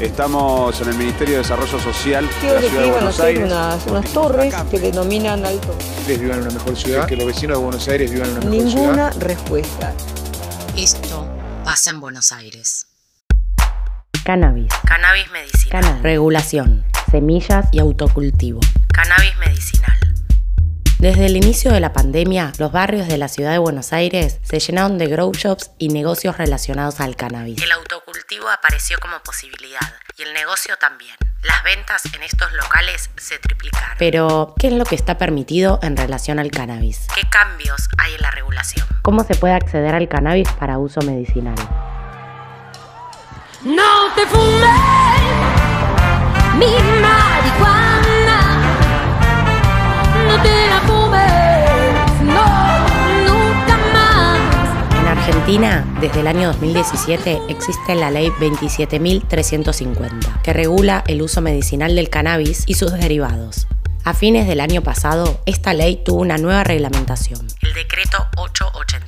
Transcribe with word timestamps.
Estamos 0.00 0.80
en 0.80 0.90
el 0.90 0.94
Ministerio 0.94 1.34
de 1.34 1.38
Desarrollo 1.38 1.76
Social 1.80 2.24
de 2.40 2.54
la 2.54 2.60
que 2.60 2.68
Ciudad 2.68 2.84
de 2.84 2.90
Buenos 2.92 3.18
Aires. 3.18 3.44
unas, 3.44 3.86
unas 3.86 4.12
torres 4.12 4.54
que 4.70 4.78
denominan 4.78 5.44
alto. 5.44 5.76
ustedes 5.98 6.20
vivan 6.20 6.38
en 6.38 6.44
una 6.44 6.54
mejor 6.54 6.76
ciudad, 6.76 7.06
que 7.06 7.16
los 7.16 7.26
vecinos 7.26 7.58
de 7.58 7.64
Buenos 7.64 7.88
Aires 7.88 8.12
vivan 8.12 8.28
en 8.28 8.36
una 8.36 8.46
mejor 8.46 8.70
ciudad. 8.70 8.84
Ninguna 8.84 9.10
respuesta. 9.10 9.92
Esto 10.76 11.28
pasa 11.64 11.90
en 11.90 12.00
Buenos 12.00 12.30
Aires. 12.30 12.86
Cannabis, 14.24 14.68
Cannabis 14.86 15.30
medicinal. 15.32 15.82
cannabis, 15.82 16.02
regulación, 16.04 16.84
semillas 17.10 17.66
y 17.72 17.80
autocultivo. 17.80 18.60
Cannabis 18.92 19.36
medicinal. 19.38 19.98
Desde 21.00 21.26
el 21.26 21.36
inicio 21.36 21.72
de 21.72 21.80
la 21.80 21.92
pandemia, 21.92 22.52
los 22.58 22.70
barrios 22.72 23.08
de 23.08 23.18
la 23.18 23.28
ciudad 23.28 23.52
de 23.52 23.58
Buenos 23.58 23.92
Aires 23.92 24.38
se 24.42 24.58
llenaron 24.60 24.98
de 24.98 25.06
grow 25.06 25.32
shops 25.32 25.70
y 25.78 25.88
negocios 25.88 26.38
relacionados 26.38 27.00
al 27.00 27.14
cannabis. 27.16 27.62
El 27.62 27.72
apareció 28.36 28.98
como 29.00 29.18
posibilidad 29.20 29.94
y 30.16 30.22
el 30.22 30.34
negocio 30.34 30.76
también. 30.76 31.16
Las 31.42 31.62
ventas 31.62 32.02
en 32.14 32.22
estos 32.22 32.52
locales 32.52 33.10
se 33.16 33.38
triplicaron. 33.38 33.96
Pero, 33.98 34.54
¿qué 34.58 34.68
es 34.68 34.72
lo 34.74 34.84
que 34.84 34.94
está 34.96 35.16
permitido 35.16 35.78
en 35.82 35.96
relación 35.96 36.38
al 36.38 36.50
cannabis? 36.50 37.06
¿Qué 37.14 37.22
cambios 37.28 37.88
hay 37.96 38.14
en 38.14 38.22
la 38.22 38.30
regulación? 38.30 38.86
¿Cómo 39.02 39.24
se 39.24 39.34
puede 39.34 39.54
acceder 39.54 39.94
al 39.94 40.08
cannabis 40.08 40.48
para 40.52 40.78
uso 40.78 41.00
medicinal? 41.02 41.56
No 43.62 44.12
te 44.14 44.26
fumes 44.26 44.70
mi 46.56 46.66
marihuana. 47.00 48.40
No 50.26 50.42
te 50.42 50.66
la 50.68 50.80
Argentina, 55.48 55.98
desde 56.02 56.20
el 56.20 56.26
año 56.26 56.48
2017, 56.48 57.40
existe 57.48 57.94
la 57.94 58.10
ley 58.10 58.28
27.350, 58.38 60.42
que 60.42 60.52
regula 60.52 61.02
el 61.06 61.22
uso 61.22 61.40
medicinal 61.40 61.96
del 61.96 62.10
cannabis 62.10 62.64
y 62.66 62.74
sus 62.74 62.92
derivados. 62.92 63.66
A 64.04 64.12
fines 64.12 64.46
del 64.46 64.60
año 64.60 64.82
pasado, 64.82 65.40
esta 65.46 65.72
ley 65.72 66.02
tuvo 66.04 66.20
una 66.20 66.36
nueva 66.36 66.64
reglamentación. 66.64 67.46
El 67.62 67.72
decreto 67.72 68.26
883. 68.36 69.07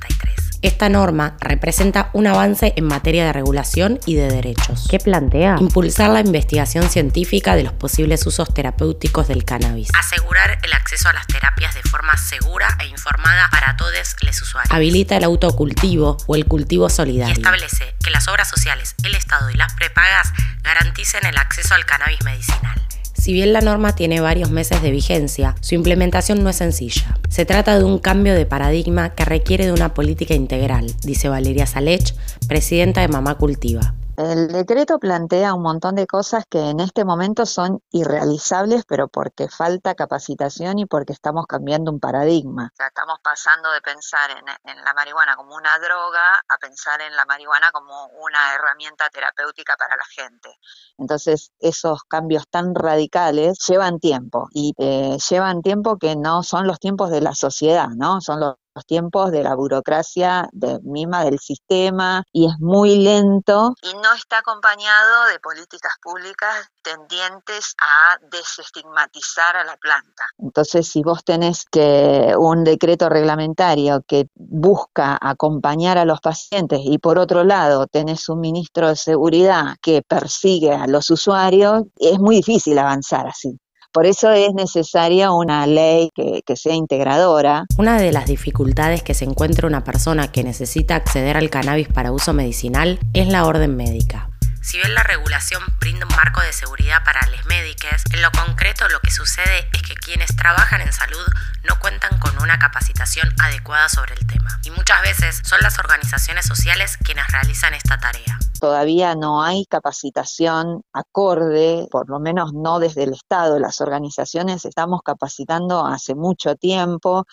Esta 0.61 0.89
norma 0.89 1.37
representa 1.39 2.11
un 2.13 2.27
avance 2.27 2.73
en 2.75 2.85
materia 2.85 3.25
de 3.25 3.33
regulación 3.33 3.99
y 4.05 4.13
de 4.13 4.27
derechos. 4.27 4.87
¿Qué 4.91 4.99
plantea? 4.99 5.55
Impulsar 5.59 6.11
la 6.11 6.19
investigación 6.19 6.87
científica 6.87 7.55
de 7.55 7.63
los 7.63 7.73
posibles 7.73 8.27
usos 8.27 8.53
terapéuticos 8.53 9.27
del 9.27 9.43
cannabis. 9.43 9.89
Asegurar 9.97 10.59
el 10.61 10.73
acceso 10.73 11.09
a 11.09 11.13
las 11.13 11.25
terapias 11.25 11.73
de 11.73 11.81
forma 11.81 12.15
segura 12.15 12.77
e 12.79 12.85
informada 12.85 13.49
para 13.49 13.75
todos 13.75 14.15
los 14.21 14.41
usuarios. 14.43 14.71
Habilita 14.71 15.17
el 15.17 15.23
autocultivo 15.23 16.17
o 16.27 16.35
el 16.35 16.45
cultivo 16.45 16.85
y 16.85 16.89
solidario. 16.91 17.33
establece 17.33 17.95
que 18.03 18.11
las 18.11 18.27
obras 18.27 18.47
sociales, 18.47 18.93
el 19.03 19.15
Estado 19.15 19.49
y 19.49 19.55
las 19.55 19.73
prepagas 19.73 20.31
garanticen 20.61 21.25
el 21.25 21.37
acceso 21.37 21.73
al 21.73 21.85
cannabis 21.85 22.23
medicinal. 22.23 22.79
Si 23.21 23.33
bien 23.33 23.53
la 23.53 23.61
norma 23.61 23.93
tiene 23.93 24.19
varios 24.19 24.49
meses 24.49 24.81
de 24.81 24.89
vigencia, 24.89 25.53
su 25.61 25.75
implementación 25.75 26.43
no 26.43 26.49
es 26.49 26.55
sencilla. 26.55 27.19
Se 27.29 27.45
trata 27.45 27.77
de 27.77 27.85
un 27.85 27.99
cambio 27.99 28.33
de 28.33 28.47
paradigma 28.47 29.13
que 29.13 29.25
requiere 29.25 29.67
de 29.67 29.71
una 29.71 29.93
política 29.93 30.33
integral, 30.33 30.91
dice 31.03 31.29
Valeria 31.29 31.67
Salech, 31.67 32.15
presidenta 32.47 33.01
de 33.01 33.09
Mamá 33.09 33.35
Cultiva. 33.35 33.93
El 34.17 34.49
decreto 34.49 34.99
plantea 34.99 35.53
un 35.53 35.63
montón 35.63 35.95
de 35.95 36.05
cosas 36.05 36.43
que 36.49 36.69
en 36.69 36.79
este 36.79 37.05
momento 37.05 37.45
son 37.45 37.81
irrealizables, 37.91 38.83
pero 38.85 39.07
porque 39.07 39.47
falta 39.47 39.95
capacitación 39.95 40.79
y 40.79 40.85
porque 40.85 41.13
estamos 41.13 41.47
cambiando 41.47 41.91
un 41.91 41.99
paradigma. 41.99 42.69
O 42.73 42.75
sea, 42.75 42.87
estamos 42.87 43.19
pasando 43.23 43.71
de 43.71 43.81
pensar 43.81 44.31
en, 44.31 44.45
en 44.69 44.83
la 44.83 44.93
marihuana 44.93 45.35
como 45.35 45.55
una 45.55 45.79
droga 45.79 46.43
a 46.47 46.57
pensar 46.59 47.01
en 47.01 47.15
la 47.15 47.25
marihuana 47.25 47.71
como 47.71 48.07
una 48.21 48.53
herramienta 48.53 49.09
terapéutica 49.09 49.75
para 49.77 49.95
la 49.95 50.05
gente. 50.05 50.49
Entonces, 50.97 51.51
esos 51.59 52.03
cambios 52.03 52.47
tan 52.49 52.75
radicales 52.75 53.59
llevan 53.67 53.99
tiempo 53.99 54.49
y 54.51 54.73
eh, 54.77 55.17
llevan 55.29 55.61
tiempo 55.61 55.97
que 55.97 56.15
no 56.15 56.43
son 56.43 56.67
los 56.67 56.79
tiempos 56.79 57.09
de 57.09 57.21
la 57.21 57.33
sociedad, 57.33 57.87
¿no? 57.89 58.21
Son 58.21 58.39
los 58.39 58.55
los 58.75 58.85
tiempos 58.85 59.31
de 59.31 59.43
la 59.43 59.55
burocracia 59.55 60.47
de, 60.51 60.79
misma 60.83 61.23
del 61.23 61.39
sistema 61.39 62.23
y 62.31 62.47
es 62.47 62.53
muy 62.59 62.97
lento 62.97 63.75
y 63.81 63.93
no 63.95 64.13
está 64.13 64.39
acompañado 64.39 65.25
de 65.31 65.39
políticas 65.39 65.93
públicas 66.01 66.67
tendientes 66.81 67.75
a 67.81 68.17
desestigmatizar 68.31 69.57
a 69.57 69.63
la 69.63 69.77
planta. 69.77 70.25
Entonces, 70.37 70.87
si 70.87 71.03
vos 71.03 71.23
tenés 71.23 71.65
que 71.65 72.33
un 72.37 72.63
decreto 72.63 73.09
reglamentario 73.09 74.03
que 74.07 74.27
busca 74.35 75.17
acompañar 75.21 75.97
a 75.97 76.05
los 76.05 76.21
pacientes 76.21 76.79
y 76.83 76.97
por 76.97 77.19
otro 77.19 77.43
lado 77.43 77.87
tenés 77.87 78.29
un 78.29 78.39
ministro 78.39 78.89
de 78.89 78.95
seguridad 78.95 79.75
que 79.81 80.01
persigue 80.01 80.73
a 80.73 80.87
los 80.87 81.09
usuarios, 81.09 81.83
es 81.97 82.19
muy 82.19 82.37
difícil 82.37 82.77
avanzar 82.79 83.27
así. 83.27 83.59
Por 83.93 84.05
eso 84.05 84.31
es 84.31 84.53
necesaria 84.53 85.31
una 85.31 85.67
ley 85.67 86.09
que, 86.15 86.41
sea 86.55 86.73
integradora. 86.73 87.65
Una 87.77 87.99
de 87.99 88.11
las 88.11 88.25
dificultades 88.25 89.03
que 89.03 89.13
se 89.13 89.25
encuentra 89.25 89.67
una 89.67 89.83
persona 89.83 90.31
que 90.31 90.43
necesita 90.43 90.95
acceder 90.95 91.35
al 91.35 91.49
cannabis 91.49 91.89
para 91.89 92.11
uso 92.11 92.31
medicinal 92.33 92.99
es 93.13 93.27
la 93.27 93.45
orden 93.45 93.75
médica. 93.75 94.30
Si 94.61 94.77
bien 94.77 94.93
la 94.93 95.01
regulación 95.01 95.63
brinda 95.79 96.05
un 96.05 96.15
marco 96.15 96.39
de 96.39 96.53
seguridad 96.53 97.03
para 97.03 97.27
los 97.27 97.43
médicos, 97.47 98.03
en 98.13 98.21
lo 98.21 98.29
concreto 98.31 98.87
lo 98.89 98.99
que 98.99 99.09
sucede 99.09 99.67
es 99.73 99.81
que 99.81 99.95
quienes 99.95 100.35
trabajan 100.35 100.81
en 100.81 100.93
salud 100.93 101.25
no 101.63 101.79
cuentan 101.79 102.19
con 102.19 102.39
una 102.39 102.59
capacitación 102.59 103.27
adecuada 103.39 103.89
sobre 103.89 104.13
el 104.13 104.27
tema. 104.27 104.59
Y 104.63 104.69
muchas 104.69 105.01
veces 105.01 105.41
son 105.43 105.61
las 105.61 105.79
organizaciones 105.79 106.45
sociales 106.45 106.97
quienes 107.03 107.27
realizan 107.31 107.73
esta 107.73 107.97
tarea. 107.97 108.37
Todavía 108.59 109.15
no 109.15 109.43
hay 109.43 109.65
capacitación 109.65 110.83
acorde, 110.93 111.87
por 111.89 112.07
lo 112.07 112.19
menos 112.19 112.53
no 112.53 112.77
desde 112.77 113.03
el 113.03 113.13
Estado. 113.13 113.57
Las 113.57 113.81
organizaciones 113.81 114.65
estamos 114.65 115.01
capacitando 115.03 115.87
hace 115.87 116.13
mucho 116.13 116.55
tiempo 116.55 117.25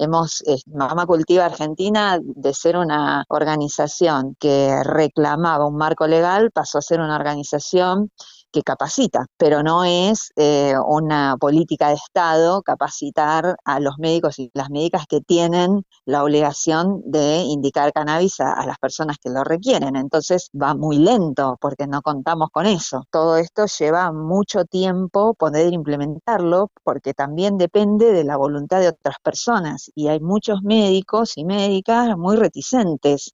hemos, 0.00 0.42
eh, 0.46 0.56
Mamá 0.66 1.06
Cultiva 1.06 1.44
Argentina, 1.44 2.18
de 2.22 2.54
ser 2.54 2.76
una 2.76 3.24
organización 3.28 4.36
que 4.40 4.82
reclamaba 4.82 5.66
un 5.66 5.76
marco 5.76 6.06
legal, 6.06 6.50
pasó 6.50 6.78
a 6.78 6.82
ser 6.82 7.00
una 7.00 7.16
organización 7.16 8.10
que 8.52 8.62
capacita, 8.62 9.26
pero 9.36 9.62
no 9.62 9.84
es 9.84 10.32
eh, 10.36 10.74
una 10.86 11.36
política 11.38 11.88
de 11.88 11.94
Estado 11.94 12.62
capacitar 12.62 13.56
a 13.64 13.80
los 13.80 13.98
médicos 13.98 14.38
y 14.38 14.50
las 14.54 14.70
médicas 14.70 15.06
que 15.08 15.20
tienen 15.20 15.84
la 16.04 16.24
obligación 16.24 17.02
de 17.04 17.42
indicar 17.42 17.92
cannabis 17.92 18.40
a, 18.40 18.52
a, 18.52 18.66
las 18.66 18.78
personas 18.78 19.18
que 19.18 19.30
lo 19.30 19.44
requieren. 19.44 19.96
Entonces 19.96 20.50
va 20.60 20.74
muy 20.74 20.98
lento 20.98 21.56
porque 21.60 21.86
no 21.86 22.02
contamos 22.02 22.50
con 22.50 22.66
eso. 22.66 23.04
Todo 23.10 23.36
esto 23.36 23.66
lleva 23.66 24.12
mucho 24.12 24.64
tiempo 24.64 25.34
poder 25.34 25.72
implementarlo 25.72 26.70
porque 26.84 27.14
también 27.14 27.58
depende 27.58 28.12
de 28.12 28.24
la 28.24 28.36
voluntad 28.36 28.80
de 28.80 28.88
otras 28.88 29.16
personas 29.22 29.90
y 29.94 30.08
hay 30.08 30.20
muchos 30.20 30.62
médicos 30.62 31.36
y 31.36 31.44
médicas 31.44 32.16
muy 32.16 32.36
reticentes 32.36 33.32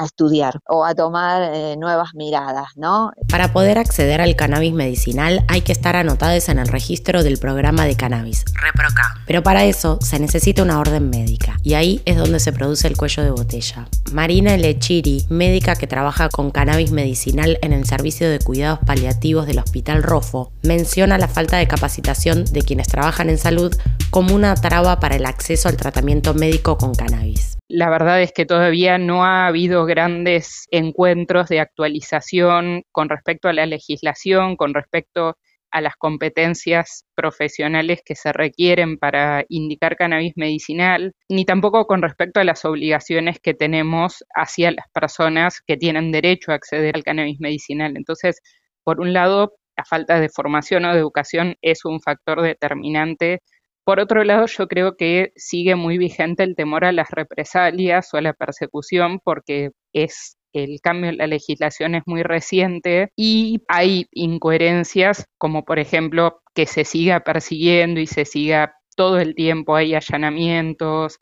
a 0.00 0.06
estudiar 0.06 0.60
o 0.66 0.84
a 0.84 0.94
tomar 0.94 1.42
eh, 1.42 1.76
nuevas 1.76 2.14
miradas, 2.14 2.68
¿no? 2.76 3.12
Para 3.28 3.52
poder 3.52 3.78
acceder 3.78 4.20
al 4.20 4.34
cannabis 4.34 4.72
medicinal 4.72 5.44
hay 5.48 5.60
que 5.60 5.72
estar 5.72 5.96
anotados 5.96 6.48
en 6.48 6.58
el 6.58 6.68
registro 6.68 7.22
del 7.22 7.38
programa 7.38 7.84
de 7.84 7.96
cannabis, 7.96 8.44
ReproCa. 8.54 9.14
Pero 9.26 9.42
para 9.42 9.64
eso 9.64 9.98
se 10.00 10.18
necesita 10.18 10.62
una 10.62 10.80
orden 10.80 11.10
médica 11.10 11.56
y 11.62 11.74
ahí 11.74 12.00
es 12.04 12.16
donde 12.16 12.40
se 12.40 12.52
produce 12.52 12.88
el 12.88 12.96
cuello 12.96 13.22
de 13.22 13.30
botella. 13.30 13.86
Marina 14.12 14.56
Lechiri, 14.56 15.26
médica 15.28 15.76
que 15.76 15.86
trabaja 15.86 16.28
con 16.28 16.50
cannabis 16.50 16.90
medicinal 16.92 17.58
en 17.62 17.72
el 17.72 17.84
servicio 17.84 18.30
de 18.30 18.38
cuidados 18.38 18.78
paliativos 18.86 19.46
del 19.46 19.58
Hospital 19.58 20.02
Rofo, 20.02 20.52
menciona 20.62 21.18
la 21.18 21.28
falta 21.28 21.58
de 21.58 21.68
capacitación 21.68 22.44
de 22.46 22.62
quienes 22.62 22.88
trabajan 22.88 23.28
en 23.28 23.38
salud 23.38 23.76
como 24.10 24.34
una 24.34 24.54
traba 24.54 24.98
para 25.00 25.16
el 25.16 25.26
acceso 25.26 25.68
al 25.68 25.76
tratamiento 25.76 26.34
médico 26.34 26.76
con 26.76 26.94
cannabis. 26.94 27.58
La 27.68 27.88
verdad 27.88 28.20
es 28.20 28.32
que 28.32 28.46
todavía 28.46 28.98
no 28.98 29.24
ha 29.24 29.46
habido 29.46 29.84
grandes 29.86 30.66
encuentros 30.70 31.48
de 31.48 31.60
actualización 31.60 32.82
con 32.90 33.08
respecto 33.08 33.48
a 33.48 33.52
la 33.52 33.66
legislación, 33.66 34.56
con 34.56 34.74
respecto 34.74 35.36
a 35.70 35.80
las 35.80 35.94
competencias 35.96 37.04
profesionales 37.14 38.00
que 38.04 38.16
se 38.16 38.32
requieren 38.32 38.98
para 38.98 39.44
indicar 39.48 39.96
cannabis 39.96 40.32
medicinal, 40.36 41.12
ni 41.28 41.44
tampoco 41.44 41.86
con 41.86 42.02
respecto 42.02 42.40
a 42.40 42.44
las 42.44 42.64
obligaciones 42.64 43.38
que 43.40 43.54
tenemos 43.54 44.24
hacia 44.34 44.72
las 44.72 44.86
personas 44.92 45.60
que 45.64 45.76
tienen 45.76 46.10
derecho 46.10 46.50
a 46.50 46.56
acceder 46.56 46.96
al 46.96 47.04
cannabis 47.04 47.38
medicinal. 47.38 47.96
Entonces, 47.96 48.40
por 48.82 49.00
un 49.00 49.12
lado, 49.12 49.52
la 49.76 49.84
falta 49.84 50.18
de 50.18 50.28
formación 50.28 50.84
o 50.84 50.92
de 50.92 50.98
educación 50.98 51.54
es 51.62 51.84
un 51.84 52.00
factor 52.00 52.42
determinante 52.42 53.42
Por 53.84 54.00
otro 54.00 54.24
lado, 54.24 54.46
yo 54.46 54.68
creo 54.68 54.96
que 54.96 55.32
sigue 55.36 55.74
muy 55.74 55.98
vigente 55.98 56.42
el 56.42 56.54
temor 56.54 56.84
a 56.84 56.92
las 56.92 57.10
represalias 57.10 58.12
o 58.12 58.18
a 58.18 58.22
la 58.22 58.32
persecución 58.32 59.20
porque 59.24 59.70
es 59.92 60.36
el 60.52 60.80
cambio 60.82 61.10
en 61.10 61.18
la 61.18 61.26
legislación 61.26 61.94
es 61.94 62.02
muy 62.06 62.22
reciente 62.22 63.12
y 63.16 63.62
hay 63.68 64.06
incoherencias 64.12 65.26
como 65.38 65.64
por 65.64 65.78
ejemplo 65.78 66.40
que 66.54 66.66
se 66.66 66.84
siga 66.84 67.20
persiguiendo 67.20 68.00
y 68.00 68.06
se 68.06 68.24
siga 68.24 68.74
todo 68.96 69.18
el 69.20 69.34
tiempo 69.34 69.76
hay 69.76 69.94
allanamientos, 69.94 71.18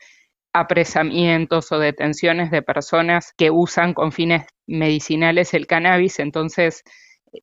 apresamientos 0.53 1.71
o 1.71 1.79
detenciones 1.79 2.51
de 2.51 2.61
personas 2.61 3.33
que 3.37 3.51
usan 3.51 3.93
con 3.93 4.11
fines 4.11 4.45
medicinales 4.67 5.53
el 5.53 5.67
cannabis, 5.67 6.19
entonces 6.19 6.83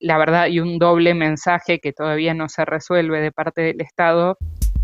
la 0.00 0.18
verdad 0.18 0.42
hay 0.42 0.60
un 0.60 0.78
doble 0.78 1.14
mensaje 1.14 1.78
que 1.78 1.92
todavía 1.92 2.34
no 2.34 2.48
se 2.48 2.64
resuelve 2.64 3.20
de 3.20 3.32
parte 3.32 3.62
del 3.62 3.80
Estado. 3.80 4.36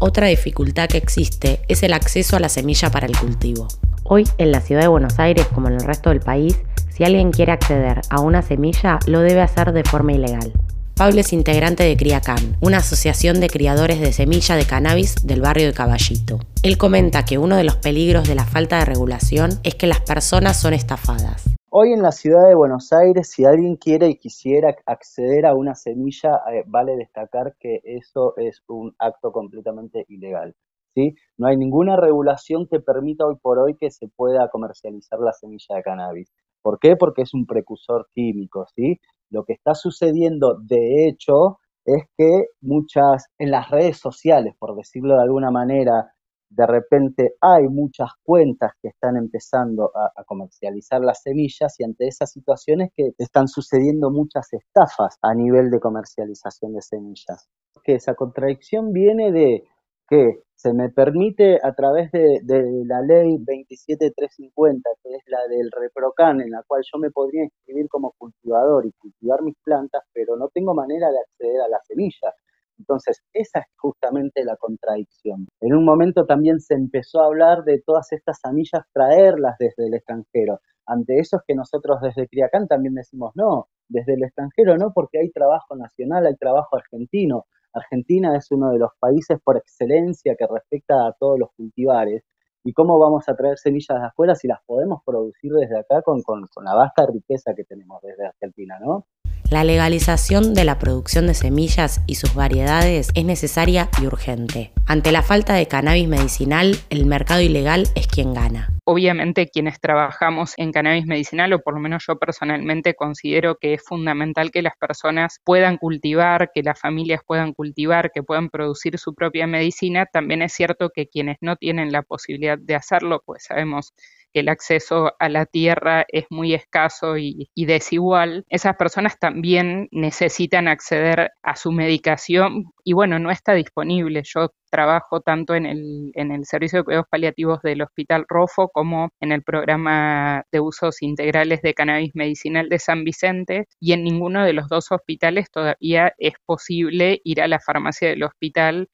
Otra 0.05 0.27
dificultad 0.27 0.89
que 0.89 0.99
existe 0.99 1.61
es 1.69 1.85
el 1.85 1.93
acceso 1.93 2.35
a 2.35 2.41
la 2.41 2.49
semilla 2.49 2.91
para 2.91 3.07
el 3.07 3.17
cultivo. 3.17 3.69
Hoy 4.03 4.25
en 4.37 4.51
la 4.51 4.61
ciudad 4.61 4.81
de 4.81 4.89
Buenos 4.89 5.21
Aires, 5.21 5.47
como 5.55 5.69
en 5.69 5.75
el 5.75 5.85
resto 5.85 6.11
del 6.11 6.19
país, 6.19 6.59
si 6.93 7.05
alguien 7.05 7.31
quiere 7.31 7.53
acceder 7.53 8.01
a 8.11 8.19
una 8.19 8.43
semilla, 8.43 8.99
lo 9.07 9.21
debe 9.21 9.43
hacer 9.43 9.73
de 9.73 9.85
forma 9.85 10.13
ilegal. 10.13 10.53
Pablo 10.97 11.21
es 11.21 11.33
integrante 11.33 11.85
de 11.85 11.97
CriaCan, 11.97 12.57
una 12.59 12.79
asociación 12.79 13.39
de 13.39 13.49
criadores 13.49 14.01
de 14.01 14.13
semilla 14.13 14.57
de 14.57 14.65
cannabis 14.65 15.15
del 15.23 15.41
barrio 15.41 15.67
de 15.67 15.73
Caballito. 15.73 16.41
Él 16.65 16.79
comenta 16.79 17.25
que 17.25 17.39
uno 17.39 17.57
de 17.57 17.63
los 17.63 17.77
peligros 17.77 18.27
de 18.27 18.35
la 18.35 18.45
falta 18.45 18.81
de 18.81 18.87
regulación 18.87 19.61
es 19.63 19.77
que 19.77 19.87
las 19.87 20.01
personas 20.01 20.61
son 20.61 20.75
estafadas. 20.75 21.52
Hoy 21.75 21.95
en 21.95 22.03
la 22.03 22.13
ciudad 22.13 22.47
de 22.47 22.55
Buenos 22.55 22.93
Aires, 22.93 23.31
si 23.31 23.47
alguien 23.47 23.77
quiere 23.77 24.07
y 24.11 24.19
quisiera 24.19 24.77
acceder 24.85 25.47
a 25.47 25.55
una 25.55 25.75
semilla, 25.75 26.43
eh, 26.53 26.65
vale 26.67 26.97
destacar 26.97 27.57
que 27.59 27.81
eso 27.83 28.35
es 28.37 28.63
un 28.69 28.95
acto 28.99 29.33
completamente 29.33 30.05
ilegal. 30.09 30.55
¿sí? 30.95 31.15
No 31.39 31.47
hay 31.47 31.57
ninguna 31.57 31.97
regulación 31.97 32.67
que 32.71 32.81
permita 32.81 33.25
hoy 33.25 33.37
por 33.41 33.59
hoy 33.59 33.75
que 33.79 33.91
se 33.91 34.07
pueda 34.09 34.51
comercializar 34.51 35.19
la 35.21 35.33
semilla 35.33 35.77
de 35.77 35.83
cannabis. 35.83 36.31
¿Por 36.61 36.79
qué? 36.79 36.95
Porque 36.97 37.23
es 37.23 37.33
un 37.33 37.47
precursor 37.47 38.07
químico, 38.13 38.67
¿sí? 38.77 39.01
Lo 39.31 39.45
que 39.45 39.55
está 39.55 39.73
sucediendo, 39.75 40.59
de 40.61 41.09
hecho, 41.09 41.59
es 41.87 42.05
que 42.19 42.49
muchas, 42.61 43.29
en 43.39 43.51
las 43.51 43.71
redes 43.71 43.97
sociales, 43.97 44.55
por 44.59 44.77
decirlo 44.77 45.15
de 45.15 45.23
alguna 45.23 45.51
manera, 45.51 46.12
de 46.55 46.67
repente 46.67 47.35
hay 47.41 47.67
muchas 47.69 48.11
cuentas 48.23 48.73
que 48.81 48.89
están 48.89 49.17
empezando 49.17 49.91
a, 49.95 50.23
comercializar 50.25 51.01
las 51.01 51.23
semillas 51.23 51.79
y 51.79 51.85
ante 51.85 52.07
esas 52.07 52.31
situaciones 52.31 52.91
que 52.95 53.13
están 53.19 53.49
sucediendo 53.49 54.11
muchas 54.11 54.53
estafas 54.53 55.19
a 55.23 55.35
nivel 55.35 55.71
de 55.71 55.81
comercialización 55.81 56.75
de 56.75 56.83
semillas. 56.83 57.49
Que 57.83 57.95
esa 57.95 58.15
contradicción 58.15 58.93
viene 58.93 59.33
de 59.33 59.65
que 60.09 60.43
se 60.55 60.73
me 60.75 60.91
permite 60.91 61.59
a 61.63 61.73
través 61.75 62.13
de, 62.13 62.41
la 62.87 63.01
ley 63.01 63.39
27350, 63.39 64.91
que 65.03 65.15
es 65.15 65.23
la 65.27 65.41
del 65.49 65.71
ReproCan, 65.71 66.41
en 66.41 66.51
la 66.51 66.63
cual 66.67 66.83
yo 66.93 66.99
me 66.99 67.11
podría 67.11 67.45
inscribir 67.45 67.89
como 67.89 68.13
cultivador 68.19 68.87
y 68.87 68.93
cultivar 68.93 69.43
mis 69.43 69.57
plantas, 69.65 70.03
pero 70.13 70.37
no 70.37 70.49
tengo 70.49 70.75
manera 70.75 71.11
de 71.11 71.19
acceder 71.19 71.63
a 71.63 71.69
la 71.69 71.81
semilla. 71.85 72.33
Entonces, 72.79 73.23
esa 73.33 73.61
es 73.61 73.67
justamente 73.77 74.45
la 74.45 74.57
contradicción. 74.57 75.47
En 75.61 75.75
un 75.75 75.85
momento 75.85 76.27
también 76.27 76.61
se 76.61 76.75
empezó 76.75 77.21
a 77.21 77.27
hablar 77.27 77.65
de 77.65 77.83
todas 77.85 78.13
estas 78.13 78.39
semillas, 78.41 78.85
traerlas 78.93 79.57
desde 79.59 79.87
el 79.87 79.95
extranjero. 79.95 80.61
Ante 80.87 81.19
eso 81.19 81.37
es 81.37 81.43
que 81.47 81.55
nosotros 81.55 82.01
desde 82.01 82.27
Criacán 82.29 82.67
también 82.67 82.95
decimos 82.95 83.33
no, 83.35 83.69
desde 83.89 84.15
el 84.15 84.25
extranjero 84.25 84.77
no, 84.77 84.93
porque 84.93 85.21
hay 85.21 85.31
trabajo 85.31 85.77
nacional, 85.77 86.27
hay 86.27 86.37
trabajo 86.37 86.77
argentino, 86.77 87.47
Argentina 87.75 88.37
es 88.37 88.51
uno 88.51 88.71
de 88.71 88.79
los 88.79 88.91
países 88.99 89.39
por 89.43 89.57
excelencia 89.57 90.35
que 90.37 90.47
respecta 90.47 91.07
a 91.07 91.13
todos 91.19 91.39
los 91.39 91.51
cultivares. 91.57 92.23
¿Y 92.65 92.75
cómo 92.75 92.99
vamos 92.99 93.29
a 93.29 93.35
traer 93.35 93.59
semillas 93.59 93.99
de 93.99 94.07
afuera 94.07 94.35
si 94.35 94.47
las 94.47 94.61
podemos 94.65 95.03
producir 95.05 95.53
desde 95.53 95.81
acá 95.81 96.03
con, 96.03 96.23
con, 96.23 96.47
con 96.55 96.65
la 96.65 96.75
vasta 96.75 97.07
riqueza 97.07 97.55
que 97.55 97.65
tenemos 97.65 98.01
desde 98.03 98.27
Argentina, 98.27 98.79
¿no? 98.81 99.07
La 99.53 99.65
legalización 99.65 100.55
de 100.55 100.65
la 100.65 100.79
producción 100.79 101.27
de 101.27 101.35
semillas 101.35 102.01
y 102.07 102.15
sus 102.15 102.35
variedades 102.35 103.11
es 103.15 103.25
necesaria 103.27 103.91
y 104.01 104.07
urgente. 104.07 104.73
Ante 104.87 105.13
la 105.13 105.21
falta 105.21 105.53
de 105.53 105.69
cannabis 105.69 106.09
medicinal, 106.09 106.75
el 106.89 107.05
mercado 107.05 107.43
ilegal 107.43 107.87
es 107.95 108.07
quien 108.07 108.33
gana. 108.33 108.73
Obviamente 108.87 109.49
quienes 109.49 109.79
trabajamos 109.79 110.55
en 110.57 110.73
cannabis 110.73 111.05
medicinal, 111.05 111.53
o 111.53 111.59
por 111.59 111.75
lo 111.75 111.81
menos 111.81 112.03
yo 112.09 112.19
personalmente 112.19 112.95
considero 112.95 113.59
que 113.59 113.75
es 113.75 113.83
fundamental 113.85 114.51
que 114.51 114.63
las 114.63 114.75
personas 114.79 115.39
puedan 115.45 115.77
cultivar, 115.77 116.51
que 116.55 116.63
las 116.63 116.81
familias 116.81 117.21
puedan 117.27 117.53
cultivar, 117.53 118.11
que 118.11 118.23
puedan 118.23 118.49
producir 118.49 118.99
su 118.99 119.15
propia 119.15 119.47
medicina. 119.47 120.07
También 120.11 120.41
es 120.41 120.55
cierto 120.55 120.89
que 120.89 121.09
quienes 121.09 121.37
no 121.43 121.57
tienen 121.57 121.93
la 121.93 122.01
posibilidad 122.01 122.57
de 122.57 122.75
hacerlo, 122.75 123.23
pues 123.27 123.45
sabemos 123.45 123.93
el 124.33 124.49
acceso 124.49 125.13
a 125.19 125.29
la 125.29 125.47
tierra 125.47 126.05
es 126.09 126.27
muy 126.31 126.55
escaso 126.55 127.17
y, 127.19 127.51
desigual, 127.55 128.45
esas 128.49 128.77
personas 128.77 129.19
también 129.19 129.89
necesitan 129.91 130.69
acceder 130.69 131.31
a 131.43 131.57
su 131.57 131.73
medicación 131.73 132.65
y 132.85 132.95
bueno, 132.95 133.19
no 133.19 133.31
está 133.31 133.55
disponible. 133.55 134.23
Yo 134.25 134.53
trabajo 134.71 135.21
tanto 135.21 135.55
en 135.55 135.67
el, 135.67 136.11
en 136.15 136.33
el 136.33 136.47
servicio 136.47 136.79
de 136.79 136.85
cuidados 136.85 137.07
paliativos 137.11 137.61
del 137.63 137.83
Hospital 137.83 138.25
Rofo 138.29 138.69
como 138.69 139.11
en 139.21 139.33
el 139.33 139.43
programa 139.43 140.45
de 140.51 140.61
usos 140.61 141.03
integrales 141.03 141.61
de 141.63 141.75
cannabis 141.75 142.13
medicinal 142.15 142.69
de 142.69 142.79
San 142.79 143.05
Vicente 143.05 143.67
y 143.79 143.93
en 143.93 144.03
ninguno 144.03 144.45
de 144.45 144.55
los 144.55 144.69
dos 144.69 144.91
hospitales 144.91 145.51
todavía 145.51 146.15
es 146.19 146.35
posible 146.47 147.21
ir 147.25 147.43
a 147.43 147.49
la 147.49 147.61
farmacia 147.61 148.09
del 148.09 148.23
hospital 148.25 148.89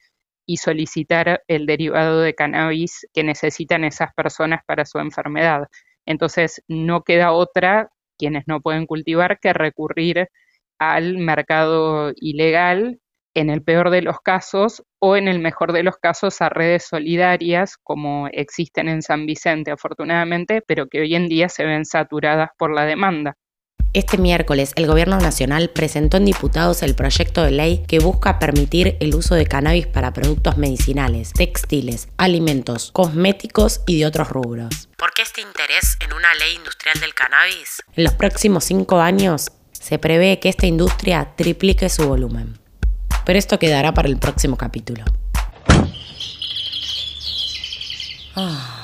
y 0.49 0.57
solicitar 0.57 1.43
el 1.47 1.67
derivado 1.67 2.21
de 2.21 2.33
cannabis 2.33 3.07
que 3.13 3.23
necesitan 3.23 3.83
esas 3.83 4.11
personas 4.15 4.61
para 4.65 4.83
su 4.83 4.97
enfermedad. 4.97 5.67
Entonces, 6.07 6.63
no 6.67 7.03
queda 7.03 7.33
otra, 7.33 7.91
quienes 8.17 8.45
no 8.47 8.59
pueden 8.59 8.87
cultivar, 8.87 9.39
que 9.39 9.53
recurrir 9.53 10.27
al 10.79 11.19
mercado 11.19 12.13
ilegal, 12.15 12.99
en 13.35 13.51
el 13.51 13.61
peor 13.61 13.91
de 13.91 14.01
los 14.01 14.21
casos, 14.21 14.83
o 14.97 15.15
en 15.15 15.27
el 15.27 15.37
mejor 15.37 15.71
de 15.71 15.83
los 15.83 15.97
casos 15.97 16.41
a 16.41 16.49
redes 16.49 16.87
solidarias 16.87 17.77
como 17.83 18.27
existen 18.31 18.89
en 18.89 19.03
San 19.03 19.27
Vicente, 19.27 19.69
afortunadamente, 19.69 20.63
pero 20.65 20.87
que 20.87 21.01
hoy 21.01 21.13
en 21.13 21.27
día 21.29 21.47
se 21.47 21.63
ven 21.63 21.85
saturadas 21.85 22.49
por 22.57 22.73
la 22.73 22.85
demanda. 22.85 23.35
Este 23.91 24.19
miércoles, 24.19 24.73
el 24.75 24.85
Gobierno 24.85 25.17
Nacional 25.17 25.71
presentó 25.71 26.17
en 26.17 26.25
diputados 26.25 26.83
el 26.83 26.93
proyecto 26.93 27.41
de 27.41 27.49
ley 27.49 27.83
que 27.87 27.97
busca 27.97 28.37
permitir 28.37 28.97
el 28.99 29.15
uso 29.15 29.33
de 29.33 29.47
cannabis 29.47 29.87
para 29.87 30.13
productos 30.13 30.57
medicinales, 30.57 31.33
textiles, 31.33 32.07
alimentos, 32.15 32.91
cosméticos 32.91 33.81
y 33.87 33.97
de 33.97 34.05
otros 34.05 34.29
rubros. 34.29 34.89
¿Por 34.95 35.11
qué 35.13 35.23
este 35.23 35.41
interés 35.41 35.97
en 36.01 36.13
una 36.13 36.35
ley 36.35 36.53
industrial 36.55 36.99
del 36.99 37.15
cannabis? 37.15 37.81
En 37.95 38.03
los 38.03 38.13
próximos 38.13 38.63
cinco 38.63 38.99
años 38.99 39.51
se 39.71 39.97
prevé 39.97 40.39
que 40.39 40.49
esta 40.49 40.67
industria 40.67 41.33
triplique 41.35 41.89
su 41.89 42.07
volumen. 42.07 42.59
Pero 43.25 43.39
esto 43.39 43.57
quedará 43.57 43.95
para 43.95 44.07
el 44.07 44.17
próximo 44.17 44.55
capítulo. 44.55 45.03
Ah. 48.35 48.78